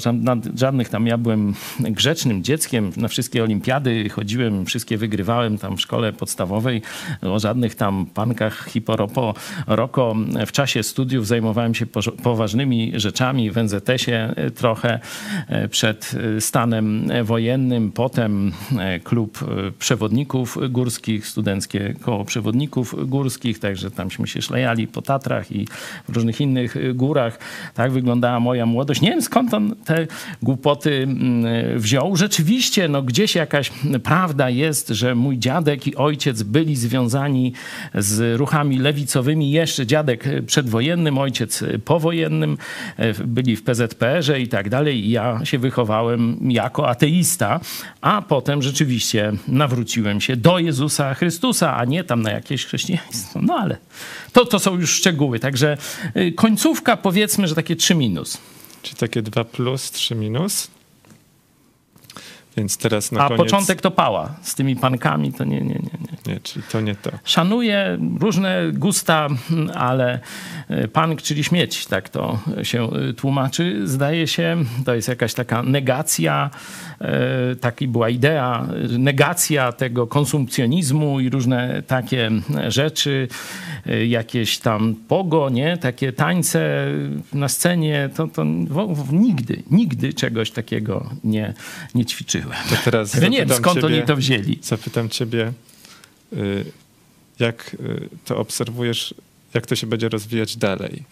żadnych 0.56 0.90
tam, 0.90 1.08
ja 1.08 1.18
byłem 1.18 1.54
grzecznym 1.80 2.44
dzieckiem, 2.44 2.92
na 2.98 3.08
wszystkie 3.08 3.44
olimpiady 3.44 4.10
chodziłem, 4.10 4.66
wszystkie 4.66 4.98
wygrywałem 4.98 5.58
tam 5.58 5.78
w 5.78 5.82
szkole 5.82 6.14
podstawowej, 6.14 6.82
o 7.22 7.40
żadnych 7.40 7.76
tam 7.76 8.06
pankach 8.06 8.68
hiporopo 8.70 9.34
roko. 9.68 10.16
W 10.48 10.52
czasie 10.52 10.84
studiów 10.84 11.28
zajmowałem 11.28 11.76
się 11.76 11.86
poważnymi 12.24 12.92
rzeczami 12.96 13.52
w 13.52 13.58
NZS-ie 13.58 14.36
trochę 14.56 15.00
e, 15.48 15.68
przed 15.68 16.12
stanem 16.40 17.08
wojennym, 17.24 17.92
potem 17.92 18.52
e, 18.80 19.00
klub 19.00 19.40
e, 19.42 19.72
przewodników 19.72 20.58
górskich, 20.70 21.28
studenckie 21.28 21.94
koło 22.02 22.26
przewodników 22.26 23.10
górskich, 23.10 23.60
także 23.60 23.92
tamśmy 23.92 24.28
się 24.28 24.42
szlejali 24.42 24.88
po 24.88 25.02
Tatrach 25.02 25.52
i 25.52 25.68
w 26.10 26.16
różnych 26.16 26.42
innych 26.42 26.96
górach. 26.96 27.40
Tak 27.74 27.92
wyglądała 28.24 28.40
moja 28.40 28.66
młodość. 28.66 29.02
Nie 29.02 29.10
wiem 29.10 29.22
skąd 29.22 29.54
on 29.54 29.76
te 29.86 30.08
głupoty 30.42 31.04
mm, 31.04 31.80
wziął. 31.80 32.16
Rzeczywiście, 32.16 32.88
no 32.88 33.02
gdzieś 33.02 33.36
jakaś 33.36 33.72
prawda 34.04 34.50
jest, 34.50 34.90
że 34.90 35.16
mój 35.16 35.38
dziadek 35.38 35.88
i 35.88 35.96
ojciec 35.96 36.44
byli 36.44 36.76
związani 36.76 37.54
z 37.96 38.40
ruchami 38.40 38.80
lewicowymi. 38.80 39.52
Jeszcze 39.52 39.86
dziadek 39.86 40.24
przedwojennym, 40.46 41.18
ojciec 41.18 41.64
powojennym. 41.86 42.58
E, 42.98 43.14
byli 43.14 43.56
w 43.56 43.64
PZPR-ze 43.64 44.40
i 44.40 44.48
tak 44.48 44.70
dalej. 44.70 45.10
Ja 45.10 45.40
się 45.44 45.60
wychowałem 45.60 46.38
jako 46.52 46.90
ateista, 46.90 47.60
a 48.02 48.22
potem 48.22 48.62
rzeczywiście 48.62 49.32
nawróciłem 49.48 50.22
się 50.22 50.36
do 50.36 50.60
Jezusa 50.60 51.14
Chrystusa, 51.14 51.78
a 51.78 51.86
nie 51.86 52.04
tam 52.04 52.22
na 52.22 52.32
jakieś 52.32 52.66
chrześcijaństwo. 52.66 53.40
No 53.42 53.54
ale 53.54 53.78
to, 54.34 54.46
to 54.46 54.60
są 54.60 54.80
już 54.80 54.92
szczegóły. 54.92 55.40
Także 55.40 55.78
końcówka 56.36 56.98
powiedzmy, 56.98 57.48
że 57.48 57.56
takie 57.56 57.76
3 57.76 57.96
minus. 58.14 58.38
Takie 58.98 59.22
2 59.22 59.44
plus, 59.44 59.92
3 59.92 60.16
minus. 60.16 60.68
Więc 62.58 62.78
teraz 62.78 63.12
na 63.12 63.26
A 63.26 63.28
koniec... 63.28 63.38
początek 63.38 63.82
to 63.82 63.92
pała. 63.92 64.36
Z 64.42 64.56
tymi 64.56 64.76
pankami 64.76 65.34
to 65.34 65.44
nie, 65.44 65.62
nie, 65.62 65.68
nie. 65.68 65.74
Nie, 66.28 66.34
nie 66.34 66.40
czyli 66.40 66.66
to 66.72 66.82
nie 66.82 66.96
to. 66.96 67.12
Szanuję 67.24 67.98
różne 68.20 68.72
gusta, 68.74 69.28
ale 69.74 70.20
e, 70.70 70.88
pank, 70.88 71.22
czyli 71.22 71.44
śmieć, 71.44 71.86
tak 71.86 72.10
to 72.10 72.40
się 72.64 72.84
e, 72.84 73.14
tłumaczy. 73.14 73.88
Zdaje 73.88 74.28
się, 74.28 74.58
to 74.86 74.96
jest 74.96 75.08
jakaś 75.08 75.34
taka 75.34 75.64
negacja, 75.64 76.50
e, 77.02 77.56
taki 77.56 77.88
była 77.88 78.10
idea, 78.10 78.68
negacja 78.98 79.72
tego 79.72 80.08
konsumpcjonizmu 80.08 81.20
i 81.20 81.30
różne 81.30 81.84
takie 81.88 82.32
rzeczy, 82.68 83.28
jakieś 84.08 84.58
tam 84.58 84.96
pogo, 85.08 85.50
nie? 85.50 85.78
Takie 85.78 86.14
tańce 86.14 86.88
na 87.34 87.50
scenie, 87.50 88.10
to, 88.16 88.28
to 88.28 88.44
nigdy, 89.12 89.64
nigdy 89.72 90.14
czegoś 90.14 90.52
takiego 90.52 91.10
nie, 91.24 91.54
nie 91.96 92.06
ćwiczyłem. 92.44 92.70
To 92.70 92.76
teraz 92.86 93.14
ja 93.14 93.28
nie 93.28 93.46
wiem, 93.46 93.58
skąd 93.58 93.82
ciebie, 93.82 93.96
oni 93.96 94.06
to 94.06 94.16
wzięli. 94.16 94.60
Zapytam 94.62 95.10
ciebie, 95.10 95.54
y, 96.34 96.66
jak 97.40 97.74
y, 97.74 98.10
to 98.26 98.38
obserwujesz, 98.38 99.14
jak 99.54 99.66
to 99.66 99.76
się 99.76 99.88
będzie 99.88 100.10
rozwijać 100.10 100.58
dalej? 100.58 101.04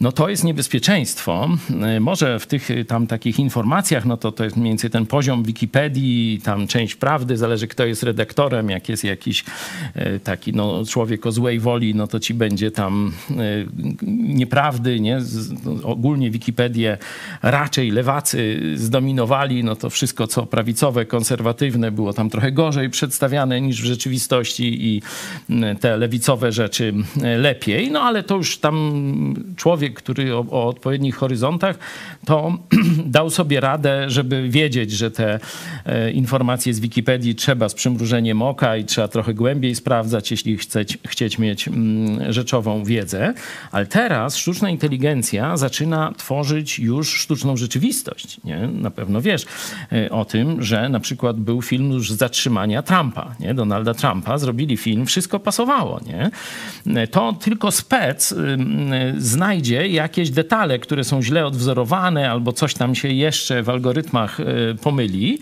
No 0.00 0.12
to 0.12 0.28
jest 0.28 0.44
niebezpieczeństwo. 0.44 1.48
E, 1.82 2.00
może 2.00 2.38
w 2.38 2.46
tych 2.46 2.70
e, 2.70 2.84
tam 2.84 3.06
takich 3.06 3.38
informacjach, 3.38 4.06
no 4.06 4.16
to 4.16 4.32
to 4.32 4.44
jest 4.44 4.56
mniej 4.56 4.70
więcej 4.70 4.90
ten 4.90 5.06
poziom 5.06 5.42
Wikipedii, 5.42 6.40
tam 6.44 6.66
część 6.66 6.94
prawdy, 6.94 7.36
zależy 7.36 7.68
kto 7.68 7.86
jest 7.86 8.02
redaktorem, 8.02 8.70
jak 8.70 8.88
jest 8.88 9.04
jakiś 9.04 9.44
e, 9.94 10.20
taki 10.20 10.52
no, 10.52 10.82
człowiek 10.88 11.26
o 11.26 11.32
złej 11.32 11.60
woli, 11.60 11.94
no 11.94 12.06
to 12.06 12.20
ci 12.20 12.34
będzie 12.34 12.70
tam 12.70 13.12
nieprawdy, 14.12 15.00
nie? 15.00 15.20
No, 15.64 15.88
ogólnie 15.88 16.30
Wikipedię 16.30 16.98
raczej 17.42 17.90
lewacy 17.90 18.60
zdominowali, 18.74 19.64
no 19.64 19.76
to 19.76 19.90
wszystko 19.90 20.26
co 20.26 20.46
prawicowe, 20.46 21.06
konserwatywne 21.06 21.90
było 21.90 22.12
tam 22.12 22.30
trochę 22.30 22.52
gorzej 22.52 22.90
przedstawiane 22.90 23.60
niż 23.60 23.82
w 23.82 23.84
rzeczywistości 23.84 24.86
i 24.86 25.02
te 25.80 25.96
lewicowe 25.96 26.52
rzeczy 26.52 26.94
lepiej, 27.36 27.90
no 27.90 28.00
ale 28.00 28.22
to 28.22 28.36
już 28.36 28.58
tam 28.58 29.34
człowiek 29.56 29.87
człowiek, 29.88 30.02
który 30.02 30.34
o, 30.34 30.44
o 30.50 30.68
odpowiednich 30.68 31.16
horyzontach, 31.16 31.78
to 32.26 32.58
dał 33.16 33.30
sobie 33.30 33.60
radę, 33.60 34.10
żeby 34.10 34.48
wiedzieć, 34.48 34.90
że 34.90 35.10
te 35.10 35.40
e, 35.86 36.10
informacje 36.10 36.74
z 36.74 36.80
Wikipedii 36.80 37.34
trzeba 37.34 37.68
z 37.68 37.74
przymrużeniem 37.74 38.42
oka 38.42 38.76
i 38.76 38.84
trzeba 38.84 39.08
trochę 39.08 39.34
głębiej 39.34 39.74
sprawdzać, 39.74 40.30
jeśli 40.30 40.56
chcieć, 40.56 40.98
chcieć 41.06 41.38
mieć 41.38 41.68
mm, 41.68 42.32
rzeczową 42.32 42.84
wiedzę. 42.84 43.34
Ale 43.72 43.86
teraz 43.86 44.36
sztuczna 44.36 44.70
inteligencja 44.70 45.56
zaczyna 45.56 46.12
tworzyć 46.16 46.78
już 46.78 47.14
sztuczną 47.14 47.56
rzeczywistość. 47.56 48.40
Nie? 48.44 48.68
Na 48.72 48.90
pewno 48.90 49.20
wiesz 49.20 49.46
e, 49.92 50.10
o 50.10 50.24
tym, 50.24 50.62
że 50.62 50.88
na 50.88 51.00
przykład 51.00 51.40
był 51.40 51.62
film 51.62 51.92
już 51.92 52.12
z 52.12 52.16
zatrzymania 52.16 52.82
Trumpa, 52.82 53.34
nie? 53.40 53.54
Donalda 53.54 53.94
Trumpa. 53.94 54.38
Zrobili 54.38 54.76
film, 54.76 55.06
wszystko 55.06 55.40
pasowało. 55.40 56.00
Nie? 56.06 56.30
E, 56.96 57.06
to 57.06 57.32
tylko 57.32 57.70
spec 57.70 58.34
znajdzie 59.18 59.77
jakieś 59.86 60.30
detale, 60.30 60.78
które 60.78 61.04
są 61.04 61.22
źle 61.22 61.46
odwzorowane 61.46 62.30
albo 62.30 62.52
coś 62.52 62.74
tam 62.74 62.94
się 62.94 63.08
jeszcze 63.08 63.62
w 63.62 63.68
algorytmach 63.68 64.40
e, 64.40 64.44
pomyli, 64.74 65.38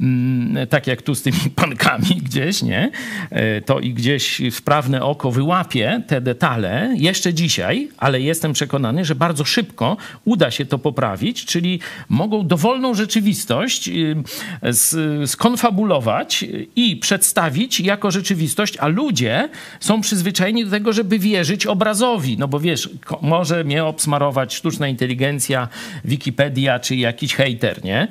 mm, 0.00 0.66
tak 0.66 0.86
jak 0.86 1.02
tu 1.02 1.14
z 1.14 1.22
tymi 1.22 1.38
pankami 1.56 2.20
gdzieś, 2.24 2.62
nie? 2.62 2.90
E, 3.30 3.60
to 3.60 3.80
i 3.80 3.94
gdzieś 3.94 4.42
sprawne 4.50 5.02
oko 5.02 5.30
wyłapie 5.30 6.02
te 6.06 6.20
detale 6.20 6.94
jeszcze 6.96 7.34
dzisiaj, 7.34 7.88
ale 7.98 8.20
jestem 8.20 8.52
przekonany, 8.52 9.04
że 9.04 9.14
bardzo 9.14 9.44
szybko 9.44 9.96
uda 10.24 10.50
się 10.50 10.66
to 10.66 10.78
poprawić, 10.78 11.44
czyli 11.44 11.80
mogą 12.08 12.46
dowolną 12.46 12.94
rzeczywistość 12.94 13.90
e, 14.62 15.26
skonfabulować 15.26 16.44
i 16.76 16.96
przedstawić 16.96 17.80
jako 17.80 18.10
rzeczywistość, 18.10 18.76
a 18.76 18.86
ludzie 18.88 19.48
są 19.80 20.00
przyzwyczajeni 20.00 20.64
do 20.64 20.70
tego, 20.70 20.92
żeby 20.92 21.18
wierzyć 21.18 21.66
obrazowi, 21.66 22.38
no 22.38 22.48
bo 22.48 22.60
wiesz, 22.60 22.90
może 23.22 23.64
mnie 23.70 23.84
obsmarować 23.84 24.54
sztuczna 24.54 24.88
inteligencja, 24.88 25.68
Wikipedia 26.04 26.78
czy 26.78 26.96
jakiś 26.96 27.34
hater, 27.34 27.84
nie? 27.84 28.08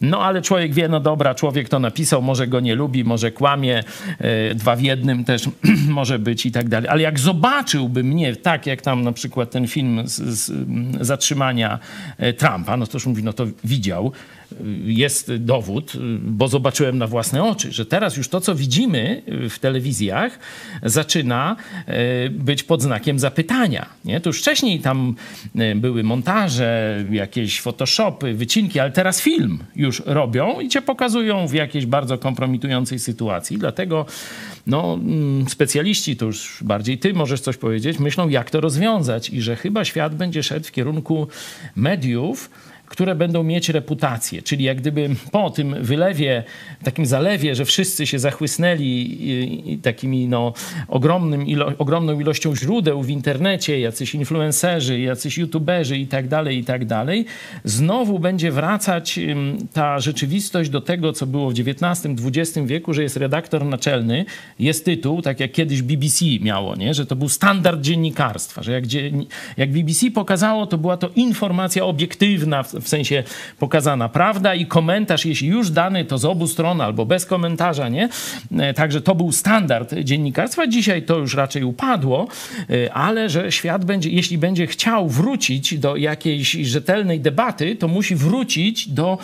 No 0.00 0.22
ale 0.22 0.42
człowiek 0.42 0.74
wie, 0.74 0.88
no 0.88 1.00
dobra, 1.00 1.34
człowiek 1.34 1.68
to 1.68 1.78
napisał, 1.78 2.22
może 2.22 2.46
go 2.46 2.60
nie 2.60 2.74
lubi, 2.74 3.04
może 3.04 3.30
kłamie, 3.30 3.84
yy, 4.20 4.54
dwa 4.54 4.76
w 4.76 4.80
jednym 4.80 5.24
też 5.24 5.48
może 5.98 6.18
być 6.18 6.46
i 6.46 6.52
tak 6.52 6.68
dalej. 6.68 6.88
Ale 6.88 7.02
jak 7.02 7.18
zobaczyłby 7.18 8.04
mnie, 8.04 8.36
tak 8.36 8.66
jak 8.66 8.82
tam 8.82 9.02
na 9.02 9.12
przykład 9.12 9.50
ten 9.50 9.66
film 9.66 10.02
z, 10.04 10.20
z 10.20 10.52
zatrzymania 11.06 11.78
e, 12.18 12.32
Trumpa, 12.32 12.76
no 12.76 12.86
to 12.86 12.96
już 12.96 13.06
mówi, 13.06 13.22
no 13.24 13.32
to 13.32 13.46
widział, 13.64 14.12
jest 14.84 15.36
dowód, 15.36 15.92
bo 16.22 16.48
zobaczyłem 16.48 16.98
na 16.98 17.06
własne 17.06 17.44
oczy, 17.44 17.72
że 17.72 17.86
teraz 17.86 18.16
już 18.16 18.28
to, 18.28 18.40
co 18.40 18.54
widzimy 18.54 19.22
w 19.50 19.58
telewizjach, 19.58 20.38
zaczyna 20.82 21.56
e, 21.86 22.30
być 22.30 22.62
pod 22.62 22.82
znakiem 22.82 23.18
zapytania. 23.18 23.86
Nie? 24.04 24.20
To 24.20 24.28
już 24.28 24.40
wcześniej 24.40 24.80
tam 24.80 25.14
e, 25.56 25.74
były 25.74 26.02
montaże, 26.02 27.04
jakieś 27.10 27.60
photoshopy, 27.60 28.34
wycinki, 28.34 28.80
ale 28.80 28.90
teraz 28.90 29.20
film 29.20 29.58
już 29.76 30.02
robią 30.06 30.60
i 30.60 30.68
cię 30.68 30.82
pokazują 30.82 31.46
w 31.48 31.52
jakiejś 31.52 31.86
bardzo 31.86 32.18
kompromitującej 32.18 32.98
sytuacji. 32.98 33.58
Dlatego 33.58 34.06
no, 34.66 34.94
mm, 34.94 35.48
specjaliści, 35.48 36.16
to 36.16 36.26
już 36.26 36.58
bardziej 36.62 36.98
ty 36.98 37.14
możesz 37.14 37.40
coś 37.40 37.56
powiedzieć, 37.56 37.98
myślą, 37.98 38.28
jak 38.28 38.50
to 38.50 38.60
rozwiązać 38.60 39.30
i 39.30 39.42
że 39.42 39.56
chyba 39.56 39.84
świat 39.84 40.14
będzie 40.14 40.42
szedł 40.42 40.66
w 40.66 40.72
kierunku 40.72 41.28
mediów, 41.76 42.50
które 42.92 43.14
będą 43.14 43.42
mieć 43.42 43.68
reputację. 43.68 44.42
Czyli 44.42 44.64
jak 44.64 44.76
gdyby 44.76 45.10
po 45.30 45.50
tym 45.50 45.76
wylewie, 45.80 46.44
takim 46.84 47.06
zalewie, 47.06 47.54
że 47.54 47.64
wszyscy 47.64 48.06
się 48.06 48.18
zachłysnęli 48.18 49.78
takimi 49.82 50.28
no, 50.28 50.52
ogromnym 50.88 51.46
ilo 51.46 51.72
ogromną 51.78 52.20
ilością 52.20 52.56
źródeł 52.56 53.02
w 53.02 53.10
internecie, 53.10 53.80
jacyś 53.80 54.14
influencerzy, 54.14 55.00
jacyś 55.00 55.38
youtuberzy 55.38 55.98
i 55.98 56.06
tak 56.06 56.28
dalej, 56.28 56.58
i 56.58 56.64
tak 56.64 56.84
dalej, 56.84 57.24
znowu 57.64 58.18
będzie 58.18 58.50
wracać 58.50 59.20
ta 59.72 60.00
rzeczywistość 60.00 60.70
do 60.70 60.80
tego, 60.80 61.12
co 61.12 61.26
było 61.26 61.50
w 61.50 61.54
XIX-XX 61.54 62.66
wieku, 62.66 62.94
że 62.94 63.02
jest 63.02 63.16
redaktor 63.16 63.64
naczelny, 63.64 64.24
jest 64.58 64.84
tytuł, 64.84 65.22
tak 65.22 65.40
jak 65.40 65.52
kiedyś 65.52 65.82
BBC 65.82 66.24
miało, 66.40 66.76
nie? 66.76 66.94
że 66.94 67.06
to 67.06 67.16
był 67.16 67.28
standard 67.28 67.80
dziennikarstwa, 67.80 68.62
że 68.62 68.72
jak, 68.72 68.84
jak 69.56 69.72
BBC 69.72 70.10
pokazało, 70.10 70.66
to 70.66 70.78
była 70.78 70.96
to 70.96 71.10
informacja 71.16 71.84
obiektywna, 71.84 72.62
w 72.62 72.81
sensie 72.88 73.22
pokazana 73.58 74.08
prawda 74.08 74.54
i 74.54 74.66
komentarz, 74.66 75.24
jeśli 75.24 75.48
już 75.48 75.70
dany, 75.70 76.04
to 76.04 76.18
z 76.18 76.24
obu 76.24 76.46
stron 76.46 76.80
albo 76.80 77.06
bez 77.06 77.26
komentarza, 77.26 77.88
nie? 77.88 78.08
E, 78.58 78.74
także 78.74 79.00
to 79.00 79.14
był 79.14 79.32
standard 79.32 79.94
dziennikarstwa. 79.94 80.66
Dzisiaj 80.66 81.02
to 81.02 81.18
już 81.18 81.34
raczej 81.34 81.64
upadło, 81.64 82.28
e, 82.70 82.92
ale 82.92 83.28
że 83.28 83.52
świat 83.52 83.84
będzie, 83.84 84.10
jeśli 84.10 84.38
będzie 84.38 84.66
chciał 84.66 85.08
wrócić 85.08 85.78
do 85.78 85.96
jakiejś 85.96 86.52
rzetelnej 86.52 87.20
debaty, 87.20 87.76
to 87.76 87.88
musi 87.88 88.16
wrócić 88.16 88.88
do 88.88 89.18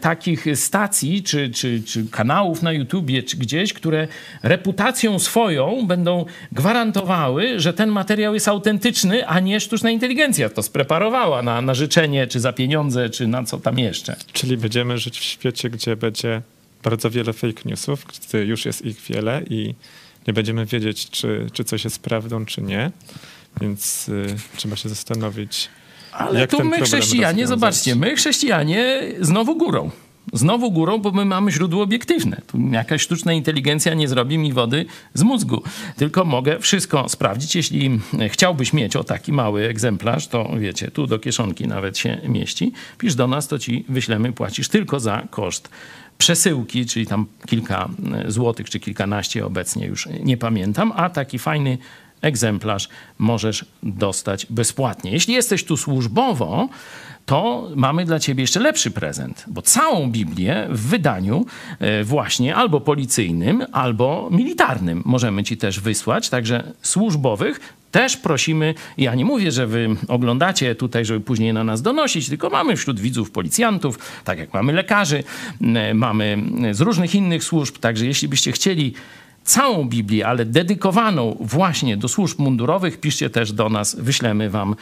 takich 0.00 0.46
stacji 0.54 1.22
czy, 1.22 1.50
czy, 1.50 1.82
czy 1.82 2.06
kanałów 2.10 2.62
na 2.62 2.72
YouTubie, 2.72 3.22
czy 3.22 3.36
gdzieś, 3.36 3.72
które 3.72 4.08
reputacją 4.42 5.18
swoją 5.18 5.86
będą 5.86 6.24
gwarantowały, 6.52 7.60
że 7.60 7.72
ten 7.72 7.90
materiał 7.90 8.34
jest 8.34 8.48
autentyczny, 8.48 9.26
a 9.26 9.40
nie 9.40 9.60
sztuczna 9.60 9.90
inteligencja 9.90 10.48
to 10.48 10.62
spreparowała 10.62 11.42
na, 11.42 11.62
na 11.62 11.74
życzenie, 11.74 12.26
czy 12.26 12.40
za 12.40 12.52
pieniądze, 12.52 12.77
czy 13.10 13.26
na 13.26 13.44
co 13.44 13.58
tam 13.58 13.78
jeszcze. 13.78 14.16
Czyli 14.32 14.56
będziemy 14.56 14.98
żyć 14.98 15.18
w 15.18 15.22
świecie, 15.22 15.70
gdzie 15.70 15.96
będzie 15.96 16.42
bardzo 16.82 17.10
wiele 17.10 17.32
fake 17.32 17.62
newsów, 17.64 18.04
gdy 18.04 18.44
już 18.44 18.64
jest 18.64 18.84
ich 18.84 19.00
wiele 19.00 19.42
i 19.50 19.74
nie 20.26 20.32
będziemy 20.32 20.66
wiedzieć, 20.66 21.10
czy, 21.10 21.46
czy 21.52 21.64
coś 21.64 21.84
jest 21.84 22.02
prawdą, 22.02 22.46
czy 22.46 22.62
nie. 22.62 22.90
Więc 23.60 24.08
y, 24.08 24.36
trzeba 24.56 24.76
się 24.76 24.88
zastanowić. 24.88 25.68
Ale 26.12 26.48
tu 26.48 26.64
my 26.64 26.80
chrześcijanie, 26.80 27.46
zobaczcie, 27.46 27.94
my 27.94 28.16
chrześcijanie 28.16 29.02
znowu 29.20 29.56
górą. 29.56 29.90
Znowu 30.32 30.70
górą, 30.70 30.98
bo 30.98 31.12
my 31.12 31.24
mamy 31.24 31.52
źródło 31.52 31.82
obiektywne. 31.82 32.42
Tu 32.46 32.58
jakaś 32.70 33.02
sztuczna 33.02 33.32
inteligencja 33.32 33.94
nie 33.94 34.08
zrobi 34.08 34.38
mi 34.38 34.52
wody 34.52 34.86
z 35.14 35.22
mózgu. 35.22 35.62
Tylko 35.96 36.24
mogę 36.24 36.58
wszystko 36.60 37.08
sprawdzić. 37.08 37.56
Jeśli 37.56 38.00
chciałbyś 38.28 38.72
mieć 38.72 38.96
o 38.96 39.04
taki 39.04 39.32
mały 39.32 39.64
egzemplarz, 39.64 40.28
to 40.28 40.50
wiecie, 40.58 40.90
tu 40.90 41.06
do 41.06 41.18
kieszonki 41.18 41.66
nawet 41.68 41.98
się 41.98 42.20
mieści. 42.28 42.72
Pisz 42.98 43.14
do 43.14 43.26
nas, 43.26 43.48
to 43.48 43.58
ci 43.58 43.84
wyślemy, 43.88 44.32
płacisz 44.32 44.68
tylko 44.68 45.00
za 45.00 45.22
koszt 45.30 45.68
przesyłki, 46.18 46.86
czyli 46.86 47.06
tam 47.06 47.26
kilka 47.46 47.88
złotych 48.26 48.70
czy 48.70 48.80
kilkanaście 48.80 49.46
obecnie 49.46 49.86
już 49.86 50.08
nie 50.22 50.36
pamiętam, 50.36 50.92
a 50.96 51.10
taki 51.10 51.38
fajny 51.38 51.78
egzemplarz 52.22 52.88
możesz 53.18 53.64
dostać 53.82 54.46
bezpłatnie. 54.50 55.10
Jeśli 55.10 55.34
jesteś 55.34 55.64
tu 55.64 55.76
służbowo, 55.76 56.68
to 57.28 57.68
mamy 57.76 58.04
dla 58.04 58.18
ciebie 58.18 58.42
jeszcze 58.42 58.60
lepszy 58.60 58.90
prezent, 58.90 59.44
bo 59.48 59.62
całą 59.62 60.10
Biblię 60.10 60.66
w 60.70 60.88
wydaniu 60.88 61.46
e, 61.78 62.04
właśnie 62.04 62.56
albo 62.56 62.80
policyjnym, 62.80 63.66
albo 63.72 64.28
militarnym 64.32 65.02
możemy 65.04 65.44
ci 65.44 65.56
też 65.56 65.80
wysłać, 65.80 66.28
także 66.28 66.72
służbowych 66.82 67.60
też 67.90 68.16
prosimy, 68.16 68.74
ja 68.98 69.14
nie 69.14 69.24
mówię, 69.24 69.52
że 69.52 69.66
wy 69.66 69.88
oglądacie 70.08 70.74
tutaj, 70.74 71.04
żeby 71.04 71.20
później 71.20 71.52
na 71.52 71.64
nas 71.64 71.82
donosić, 71.82 72.28
tylko 72.28 72.50
mamy 72.50 72.76
wśród 72.76 73.00
widzów 73.00 73.30
policjantów, 73.30 73.98
tak 74.24 74.38
jak 74.38 74.54
mamy 74.54 74.72
lekarzy, 74.72 75.24
mamy 75.94 76.42
z 76.72 76.80
różnych 76.80 77.14
innych 77.14 77.44
służb, 77.44 77.78
także 77.78 78.06
jeśli 78.06 78.28
byście 78.28 78.52
chcieli 78.52 78.94
całą 79.48 79.84
Biblię, 79.88 80.26
ale 80.26 80.44
dedykowaną 80.44 81.36
właśnie 81.40 81.96
do 81.96 82.08
służb 82.08 82.38
mundurowych, 82.38 83.00
piszcie 83.00 83.30
też 83.30 83.52
do 83.52 83.68
nas, 83.68 83.96
wyślemy 84.00 84.50
wam 84.50 84.74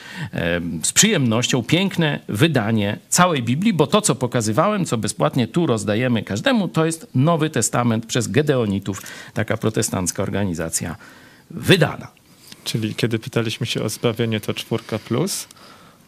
z 0.82 0.92
przyjemnością 0.92 1.62
piękne 1.62 2.20
wydanie 2.28 2.98
całej 3.08 3.42
Biblii, 3.42 3.72
bo 3.72 3.86
to, 3.86 4.00
co 4.00 4.14
pokazywałem, 4.14 4.84
co 4.84 4.98
bezpłatnie 4.98 5.48
tu 5.48 5.66
rozdajemy 5.66 6.22
każdemu, 6.22 6.68
to 6.68 6.86
jest 6.86 7.06
Nowy 7.14 7.50
Testament 7.50 8.06
przez 8.06 8.28
Gedeonitów, 8.28 9.02
taka 9.34 9.56
protestancka 9.56 10.22
organizacja 10.22 10.96
wydana. 11.50 12.08
Czyli 12.64 12.94
kiedy 12.94 13.18
pytaliśmy 13.18 13.66
się 13.66 13.82
o 13.82 13.88
zbawienie, 13.88 14.40
to 14.40 14.54
czwórka 14.54 14.98
plus, 14.98 15.48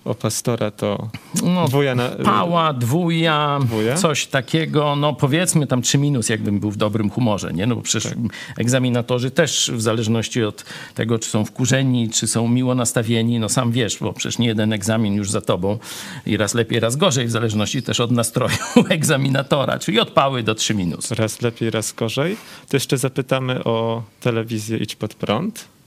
o 0.09 0.15
pastora 0.15 0.71
to 0.71 1.09
no, 1.43 1.69
dwuja 1.69 1.95
na... 1.95 2.09
Pała, 2.09 2.73
dwuja, 2.73 3.59
dwuja, 3.63 3.95
coś 3.95 4.27
takiego, 4.27 4.97
no 4.97 5.15
powiedzmy 5.15 5.67
tam 5.67 5.83
trzy 5.83 5.99
minus, 5.99 6.29
jakbym 6.29 6.61
był 6.61 6.71
w 6.71 6.77
dobrym 6.77 7.11
humorze, 7.11 7.53
nie? 7.53 7.67
No 7.67 7.77
bo 7.77 7.83
przecież 7.83 8.13
tak. 8.13 8.19
egzaminatorzy 8.59 9.31
też 9.31 9.71
w 9.75 9.83
zależności 9.83 10.45
od 10.45 10.65
tego, 10.95 11.19
czy 11.19 11.31
są 11.31 11.45
wkurzeni, 11.45 12.11
czy 12.11 12.27
są 12.27 12.49
miło 12.49 12.75
nastawieni, 12.75 13.39
no 13.39 13.49
sam 13.49 13.73
wiesz, 13.73 13.99
bo 13.99 14.13
przecież 14.13 14.39
nie 14.39 14.47
jeden 14.47 14.73
egzamin 14.73 15.15
już 15.15 15.31
za 15.31 15.41
tobą 15.41 15.79
i 16.27 16.37
raz 16.37 16.55
lepiej, 16.55 16.81
raz 16.81 16.97
gorzej, 16.97 17.27
w 17.27 17.31
zależności 17.31 17.83
też 17.83 18.01
od 18.01 18.11
nastroju 18.11 18.57
egzaminatora, 18.89 19.79
czyli 19.79 20.01
od 20.01 20.11
pały 20.11 20.43
do 20.43 20.55
trzy 20.55 20.75
minus. 20.75 21.11
Raz 21.11 21.43
lepiej, 21.43 21.71
raz 21.71 21.93
gorzej. 21.93 22.37
To 22.69 22.77
jeszcze 22.77 22.99
zapytamy 22.99 23.65
o 23.65 24.03
telewizję 24.21 24.79
Idź 24.79 24.97
Pod 24.97 25.15
Prąd. 25.15 25.78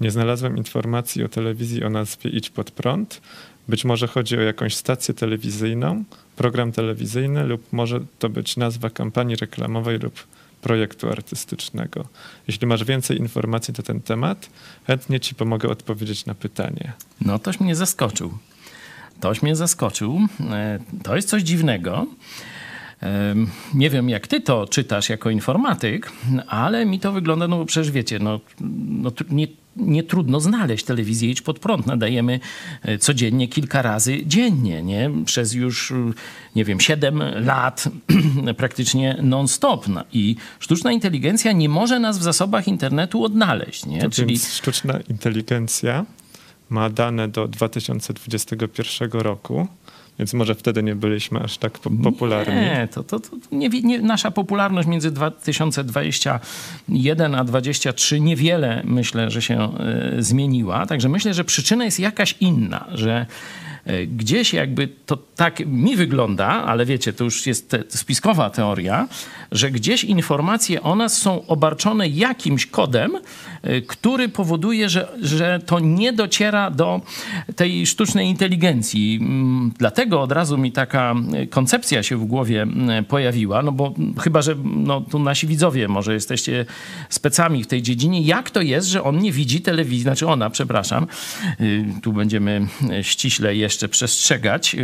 Nie 0.00 0.10
znalazłem 0.10 0.56
informacji 0.56 1.24
o 1.24 1.28
telewizji 1.28 1.84
o 1.84 1.90
nazwie 1.90 2.30
Idź 2.30 2.50
pod 2.50 2.70
prąd. 2.70 3.20
Być 3.68 3.84
może 3.84 4.06
chodzi 4.06 4.38
o 4.38 4.40
jakąś 4.40 4.74
stację 4.74 5.14
telewizyjną, 5.14 6.04
program 6.36 6.72
telewizyjny, 6.72 7.46
lub 7.46 7.72
może 7.72 8.00
to 8.18 8.28
być 8.28 8.56
nazwa 8.56 8.90
kampanii 8.90 9.36
reklamowej 9.36 9.98
lub 9.98 10.26
projektu 10.62 11.08
artystycznego. 11.08 12.04
Jeśli 12.48 12.66
masz 12.66 12.84
więcej 12.84 13.18
informacji 13.18 13.74
na 13.78 13.84
ten 13.84 14.00
temat, 14.00 14.50
chętnie 14.86 15.20
ci 15.20 15.34
pomogę 15.34 15.68
odpowiedzieć 15.68 16.26
na 16.26 16.34
pytanie. 16.34 16.92
No, 17.20 17.38
toś 17.38 17.60
mnie 17.60 17.76
zaskoczył. 17.76 18.38
Toś 19.20 19.42
mnie 19.42 19.56
zaskoczył. 19.56 20.20
E, 20.50 20.78
to 21.02 21.16
jest 21.16 21.28
coś 21.28 21.42
dziwnego. 21.42 22.06
Nie 23.74 23.90
wiem, 23.90 24.08
jak 24.08 24.26
ty 24.26 24.40
to 24.40 24.66
czytasz 24.66 25.08
jako 25.08 25.30
informatyk, 25.30 26.12
ale 26.46 26.86
mi 26.86 27.00
to 27.00 27.12
wygląda, 27.12 27.48
no 27.48 27.58
bo 27.58 27.64
przecież 27.64 27.90
wiecie, 27.90 28.18
no, 28.18 28.40
no 28.88 29.12
nie, 29.30 29.46
nie 29.76 30.02
trudno 30.02 30.40
znaleźć 30.40 30.84
telewizję 30.84 31.30
Idź 31.30 31.42
Pod 31.42 31.58
Prąd. 31.58 31.86
Nadajemy 31.86 32.40
e, 32.82 32.98
codziennie 32.98 33.48
kilka 33.48 33.82
razy 33.82 34.26
dziennie, 34.26 34.82
nie? 34.82 35.10
Przez 35.24 35.52
już, 35.52 35.92
nie 36.54 36.64
wiem, 36.64 36.80
7 36.80 37.22
lat 37.44 37.88
praktycznie 38.56 39.16
non-stop. 39.22 39.88
No 39.88 40.04
I 40.12 40.36
sztuczna 40.58 40.92
inteligencja 40.92 41.52
nie 41.52 41.68
może 41.68 42.00
nas 42.00 42.18
w 42.18 42.22
zasobach 42.22 42.68
internetu 42.68 43.24
odnaleźć, 43.24 43.86
nie? 43.86 44.00
To 44.00 44.10
Czyli 44.10 44.38
sztuczna 44.38 45.00
inteligencja 45.10 46.06
ma 46.70 46.90
dane 46.90 47.28
do 47.28 47.48
2021 47.48 49.10
roku 49.10 49.68
więc 50.18 50.34
może 50.34 50.54
wtedy 50.54 50.82
nie 50.82 50.94
byliśmy 50.94 51.40
aż 51.40 51.58
tak 51.58 51.78
popularni. 52.02 52.54
Nie, 52.54 52.88
to, 52.92 53.04
to, 53.04 53.20
to 53.20 53.28
nie, 53.52 53.68
nie, 53.68 54.00
nasza 54.00 54.30
popularność 54.30 54.88
między 54.88 55.10
2021 55.10 57.34
a 57.34 57.44
2023 57.44 58.20
niewiele 58.20 58.82
myślę, 58.84 59.30
że 59.30 59.42
się 59.42 59.72
y, 60.18 60.22
zmieniła. 60.22 60.86
Także 60.86 61.08
myślę, 61.08 61.34
że 61.34 61.44
przyczyna 61.44 61.84
jest 61.84 62.00
jakaś 62.00 62.36
inna, 62.40 62.86
że 62.94 63.26
E, 63.86 64.06
gdzieś 64.06 64.52
jakby 64.52 64.88
to 65.06 65.18
tak 65.36 65.66
mi 65.66 65.96
wygląda, 65.96 66.46
ale 66.46 66.86
wiecie, 66.86 67.12
to 67.12 67.24
już 67.24 67.46
jest 67.46 67.70
te, 67.70 67.82
spiskowa 67.88 68.50
teoria, 68.50 69.08
że 69.52 69.70
gdzieś 69.70 70.04
informacje 70.04 70.82
o 70.82 70.94
nas 70.94 71.18
są 71.18 71.46
obarczone 71.46 72.08
jakimś 72.08 72.66
kodem, 72.66 73.12
który 73.86 74.28
powoduje, 74.28 74.88
że, 74.88 75.08
że 75.22 75.60
to 75.66 75.80
nie 75.80 76.12
dociera 76.12 76.70
do 76.70 77.00
tej 77.56 77.86
sztucznej 77.86 78.28
inteligencji. 78.28 79.18
Mm, 79.20 79.72
dlatego 79.78 80.22
od 80.22 80.32
razu 80.32 80.58
mi 80.58 80.72
taka 80.72 81.14
koncepcja 81.50 82.02
się 82.02 82.16
w 82.16 82.24
głowie 82.24 82.66
pojawiła, 83.08 83.62
no 83.62 83.72
bo 83.72 83.94
chyba, 84.20 84.42
że 84.42 84.54
no, 84.64 85.00
tu 85.00 85.18
nasi 85.18 85.46
widzowie 85.46 85.88
może 85.88 86.14
jesteście 86.14 86.66
specami 87.08 87.64
w 87.64 87.66
tej 87.66 87.82
dziedzinie, 87.82 88.20
jak 88.20 88.50
to 88.50 88.60
jest, 88.60 88.88
że 88.88 89.02
on 89.02 89.18
nie 89.18 89.32
widzi 89.32 89.60
telewizji, 89.60 90.02
znaczy 90.02 90.26
ona, 90.26 90.50
przepraszam, 90.50 91.06
y, 91.60 91.84
tu 92.02 92.12
będziemy 92.12 92.66
ściśle 93.02 93.56
jeszcze 93.56 93.88
przestrzegać 93.88 94.76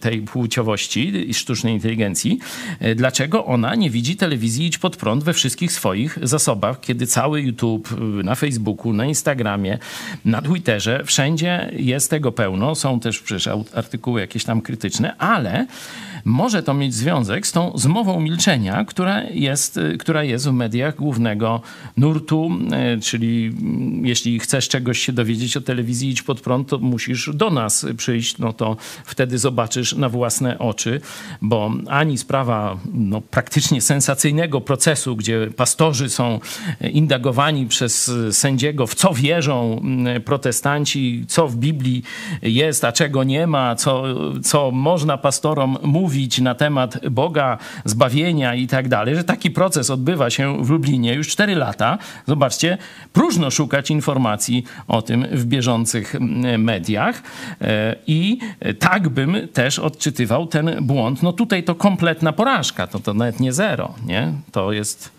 tej 0.00 0.22
płciowości 0.22 1.30
i 1.30 1.34
sztucznej 1.34 1.74
inteligencji, 1.74 2.38
dlaczego 2.96 3.44
ona 3.44 3.74
nie 3.74 3.90
widzi 3.90 4.16
telewizji 4.16 4.66
Idź 4.66 4.78
Pod 4.78 4.96
Prąd 4.96 5.24
we 5.24 5.32
wszystkich 5.32 5.72
swoich 5.72 6.18
zasobach, 6.22 6.80
kiedy 6.80 7.06
cały 7.06 7.40
YouTube 7.40 7.88
na 8.22 8.34
Facebooku, 8.34 8.92
na 8.92 9.06
Instagramie, 9.06 9.78
na 10.24 10.42
Twitterze, 10.42 11.04
wszędzie 11.04 11.70
jest 11.72 12.10
tego 12.10 12.32
pełno. 12.32 12.74
Są 12.74 13.00
też 13.00 13.18
przecież 13.18 13.48
artykuły 13.74 14.20
jakieś 14.20 14.44
tam 14.44 14.60
krytyczne, 14.60 15.16
ale 15.16 15.66
może 16.24 16.62
to 16.62 16.74
mieć 16.74 16.94
związek 16.94 17.46
z 17.46 17.52
tą 17.52 17.72
zmową 17.74 18.20
milczenia, 18.20 18.84
która 18.84 19.22
jest, 19.22 19.76
y, 19.76 19.96
która 19.98 20.24
jest 20.24 20.48
w 20.48 20.52
mediach 20.52 20.96
głównego 20.96 21.60
nurtu, 21.96 22.50
y, 22.96 23.00
czyli 23.00 23.46
mm, 23.46 24.06
jeśli 24.06 24.38
chcesz 24.38 24.68
czegoś 24.68 24.98
się 24.98 25.12
dowiedzieć 25.12 25.56
o 25.56 25.60
telewizji 25.60 26.10
Idź 26.10 26.22
Pod 26.22 26.40
Prąd, 26.40 26.68
to 26.68 26.78
musisz 26.78 27.30
do 27.34 27.50
nas 27.50 27.86
przyjść, 27.96 28.38
no 28.38 28.52
to 28.52 28.76
wtedy 29.04 29.38
zobaczysz 29.38 29.92
na 29.92 30.08
własne 30.08 30.58
oczy, 30.58 31.00
bo 31.42 31.72
ani 31.88 32.18
sprawa 32.18 32.78
no, 32.94 33.20
praktycznie 33.20 33.80
sensacyjnego 33.80 34.60
procesu, 34.60 35.16
gdzie 35.16 35.48
pastorzy 35.56 36.08
są 36.08 36.40
indagowani 36.92 37.66
przez 37.66 38.10
sędziego, 38.30 38.86
w 38.86 38.94
co 38.94 39.14
wierzą 39.14 39.80
mm, 39.84 40.22
protestanci, 40.22 41.24
co 41.28 41.48
w 41.48 41.56
Biblii 41.56 42.02
jest, 42.42 42.84
a 42.84 42.92
czego 42.92 43.24
nie 43.24 43.46
ma, 43.46 43.76
co, 43.76 44.04
co 44.42 44.70
można 44.70 45.18
pastorom 45.18 45.78
mówić, 45.82 46.11
mówić 46.12 46.38
na 46.38 46.54
temat 46.54 47.08
Boga, 47.08 47.58
zbawienia 47.84 48.54
i 48.54 48.66
tak 48.66 48.88
dalej, 48.88 49.16
że 49.16 49.24
taki 49.24 49.50
proces 49.50 49.90
odbywa 49.90 50.30
się 50.30 50.64
w 50.64 50.70
Lublinie 50.70 51.14
już 51.14 51.28
4 51.28 51.54
lata. 51.54 51.98
Zobaczcie, 52.26 52.78
próżno 53.12 53.50
szukać 53.50 53.90
informacji 53.90 54.64
o 54.88 55.02
tym 55.02 55.26
w 55.32 55.44
bieżących 55.44 56.14
mediach 56.58 57.22
e, 57.60 57.96
i 58.06 58.38
tak 58.78 59.08
bym 59.08 59.48
też 59.52 59.78
odczytywał 59.78 60.46
ten 60.46 60.76
błąd. 60.80 61.22
No 61.22 61.32
tutaj 61.32 61.64
to 61.64 61.74
kompletna 61.74 62.32
porażka, 62.32 62.86
to, 62.86 62.98
to 63.00 63.14
nawet 63.14 63.40
nie 63.40 63.52
zero, 63.52 63.94
nie? 64.06 64.32
To 64.52 64.72
jest 64.72 65.10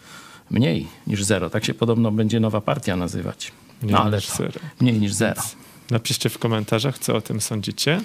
mniej 0.52 0.88
niż 1.08 1.24
zero. 1.24 1.50
Tak 1.50 1.66
się 1.66 1.74
podobno 1.74 2.12
będzie 2.12 2.40
nowa 2.40 2.62
partia 2.62 2.96
nazywać. 2.96 3.52
Mniej 3.82 3.94
No 3.94 4.04
ale 4.04 4.18
niż 4.18 4.28
zero. 4.28 4.60
mniej 4.82 5.00
niż 5.00 5.14
zero. 5.14 5.42
Napiszcie 5.92 6.30
w 6.30 6.38
komentarzach, 6.38 7.00
co 7.00 7.16
o 7.16 7.22
tym 7.22 7.42
sądzicie. 7.42 8.02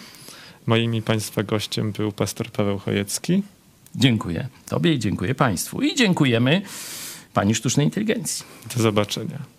Moim 0.69 0.95
i 0.95 1.03
Państwa 1.03 1.43
gościem 1.43 1.93
był 1.93 2.13
pastor 2.13 2.51
Paweł 2.51 2.79
Chojecki. 2.79 3.43
Dziękuję 3.95 4.49
Tobie 4.67 4.95
i 4.95 4.99
dziękuję 4.99 5.35
Państwu. 5.35 5.83
I 5.83 5.95
dziękujemy 5.95 6.63
Pani 7.35 7.55
Sztucznej 7.55 7.87
Inteligencji. 7.87 8.45
Do 8.77 8.83
zobaczenia. 8.83 9.58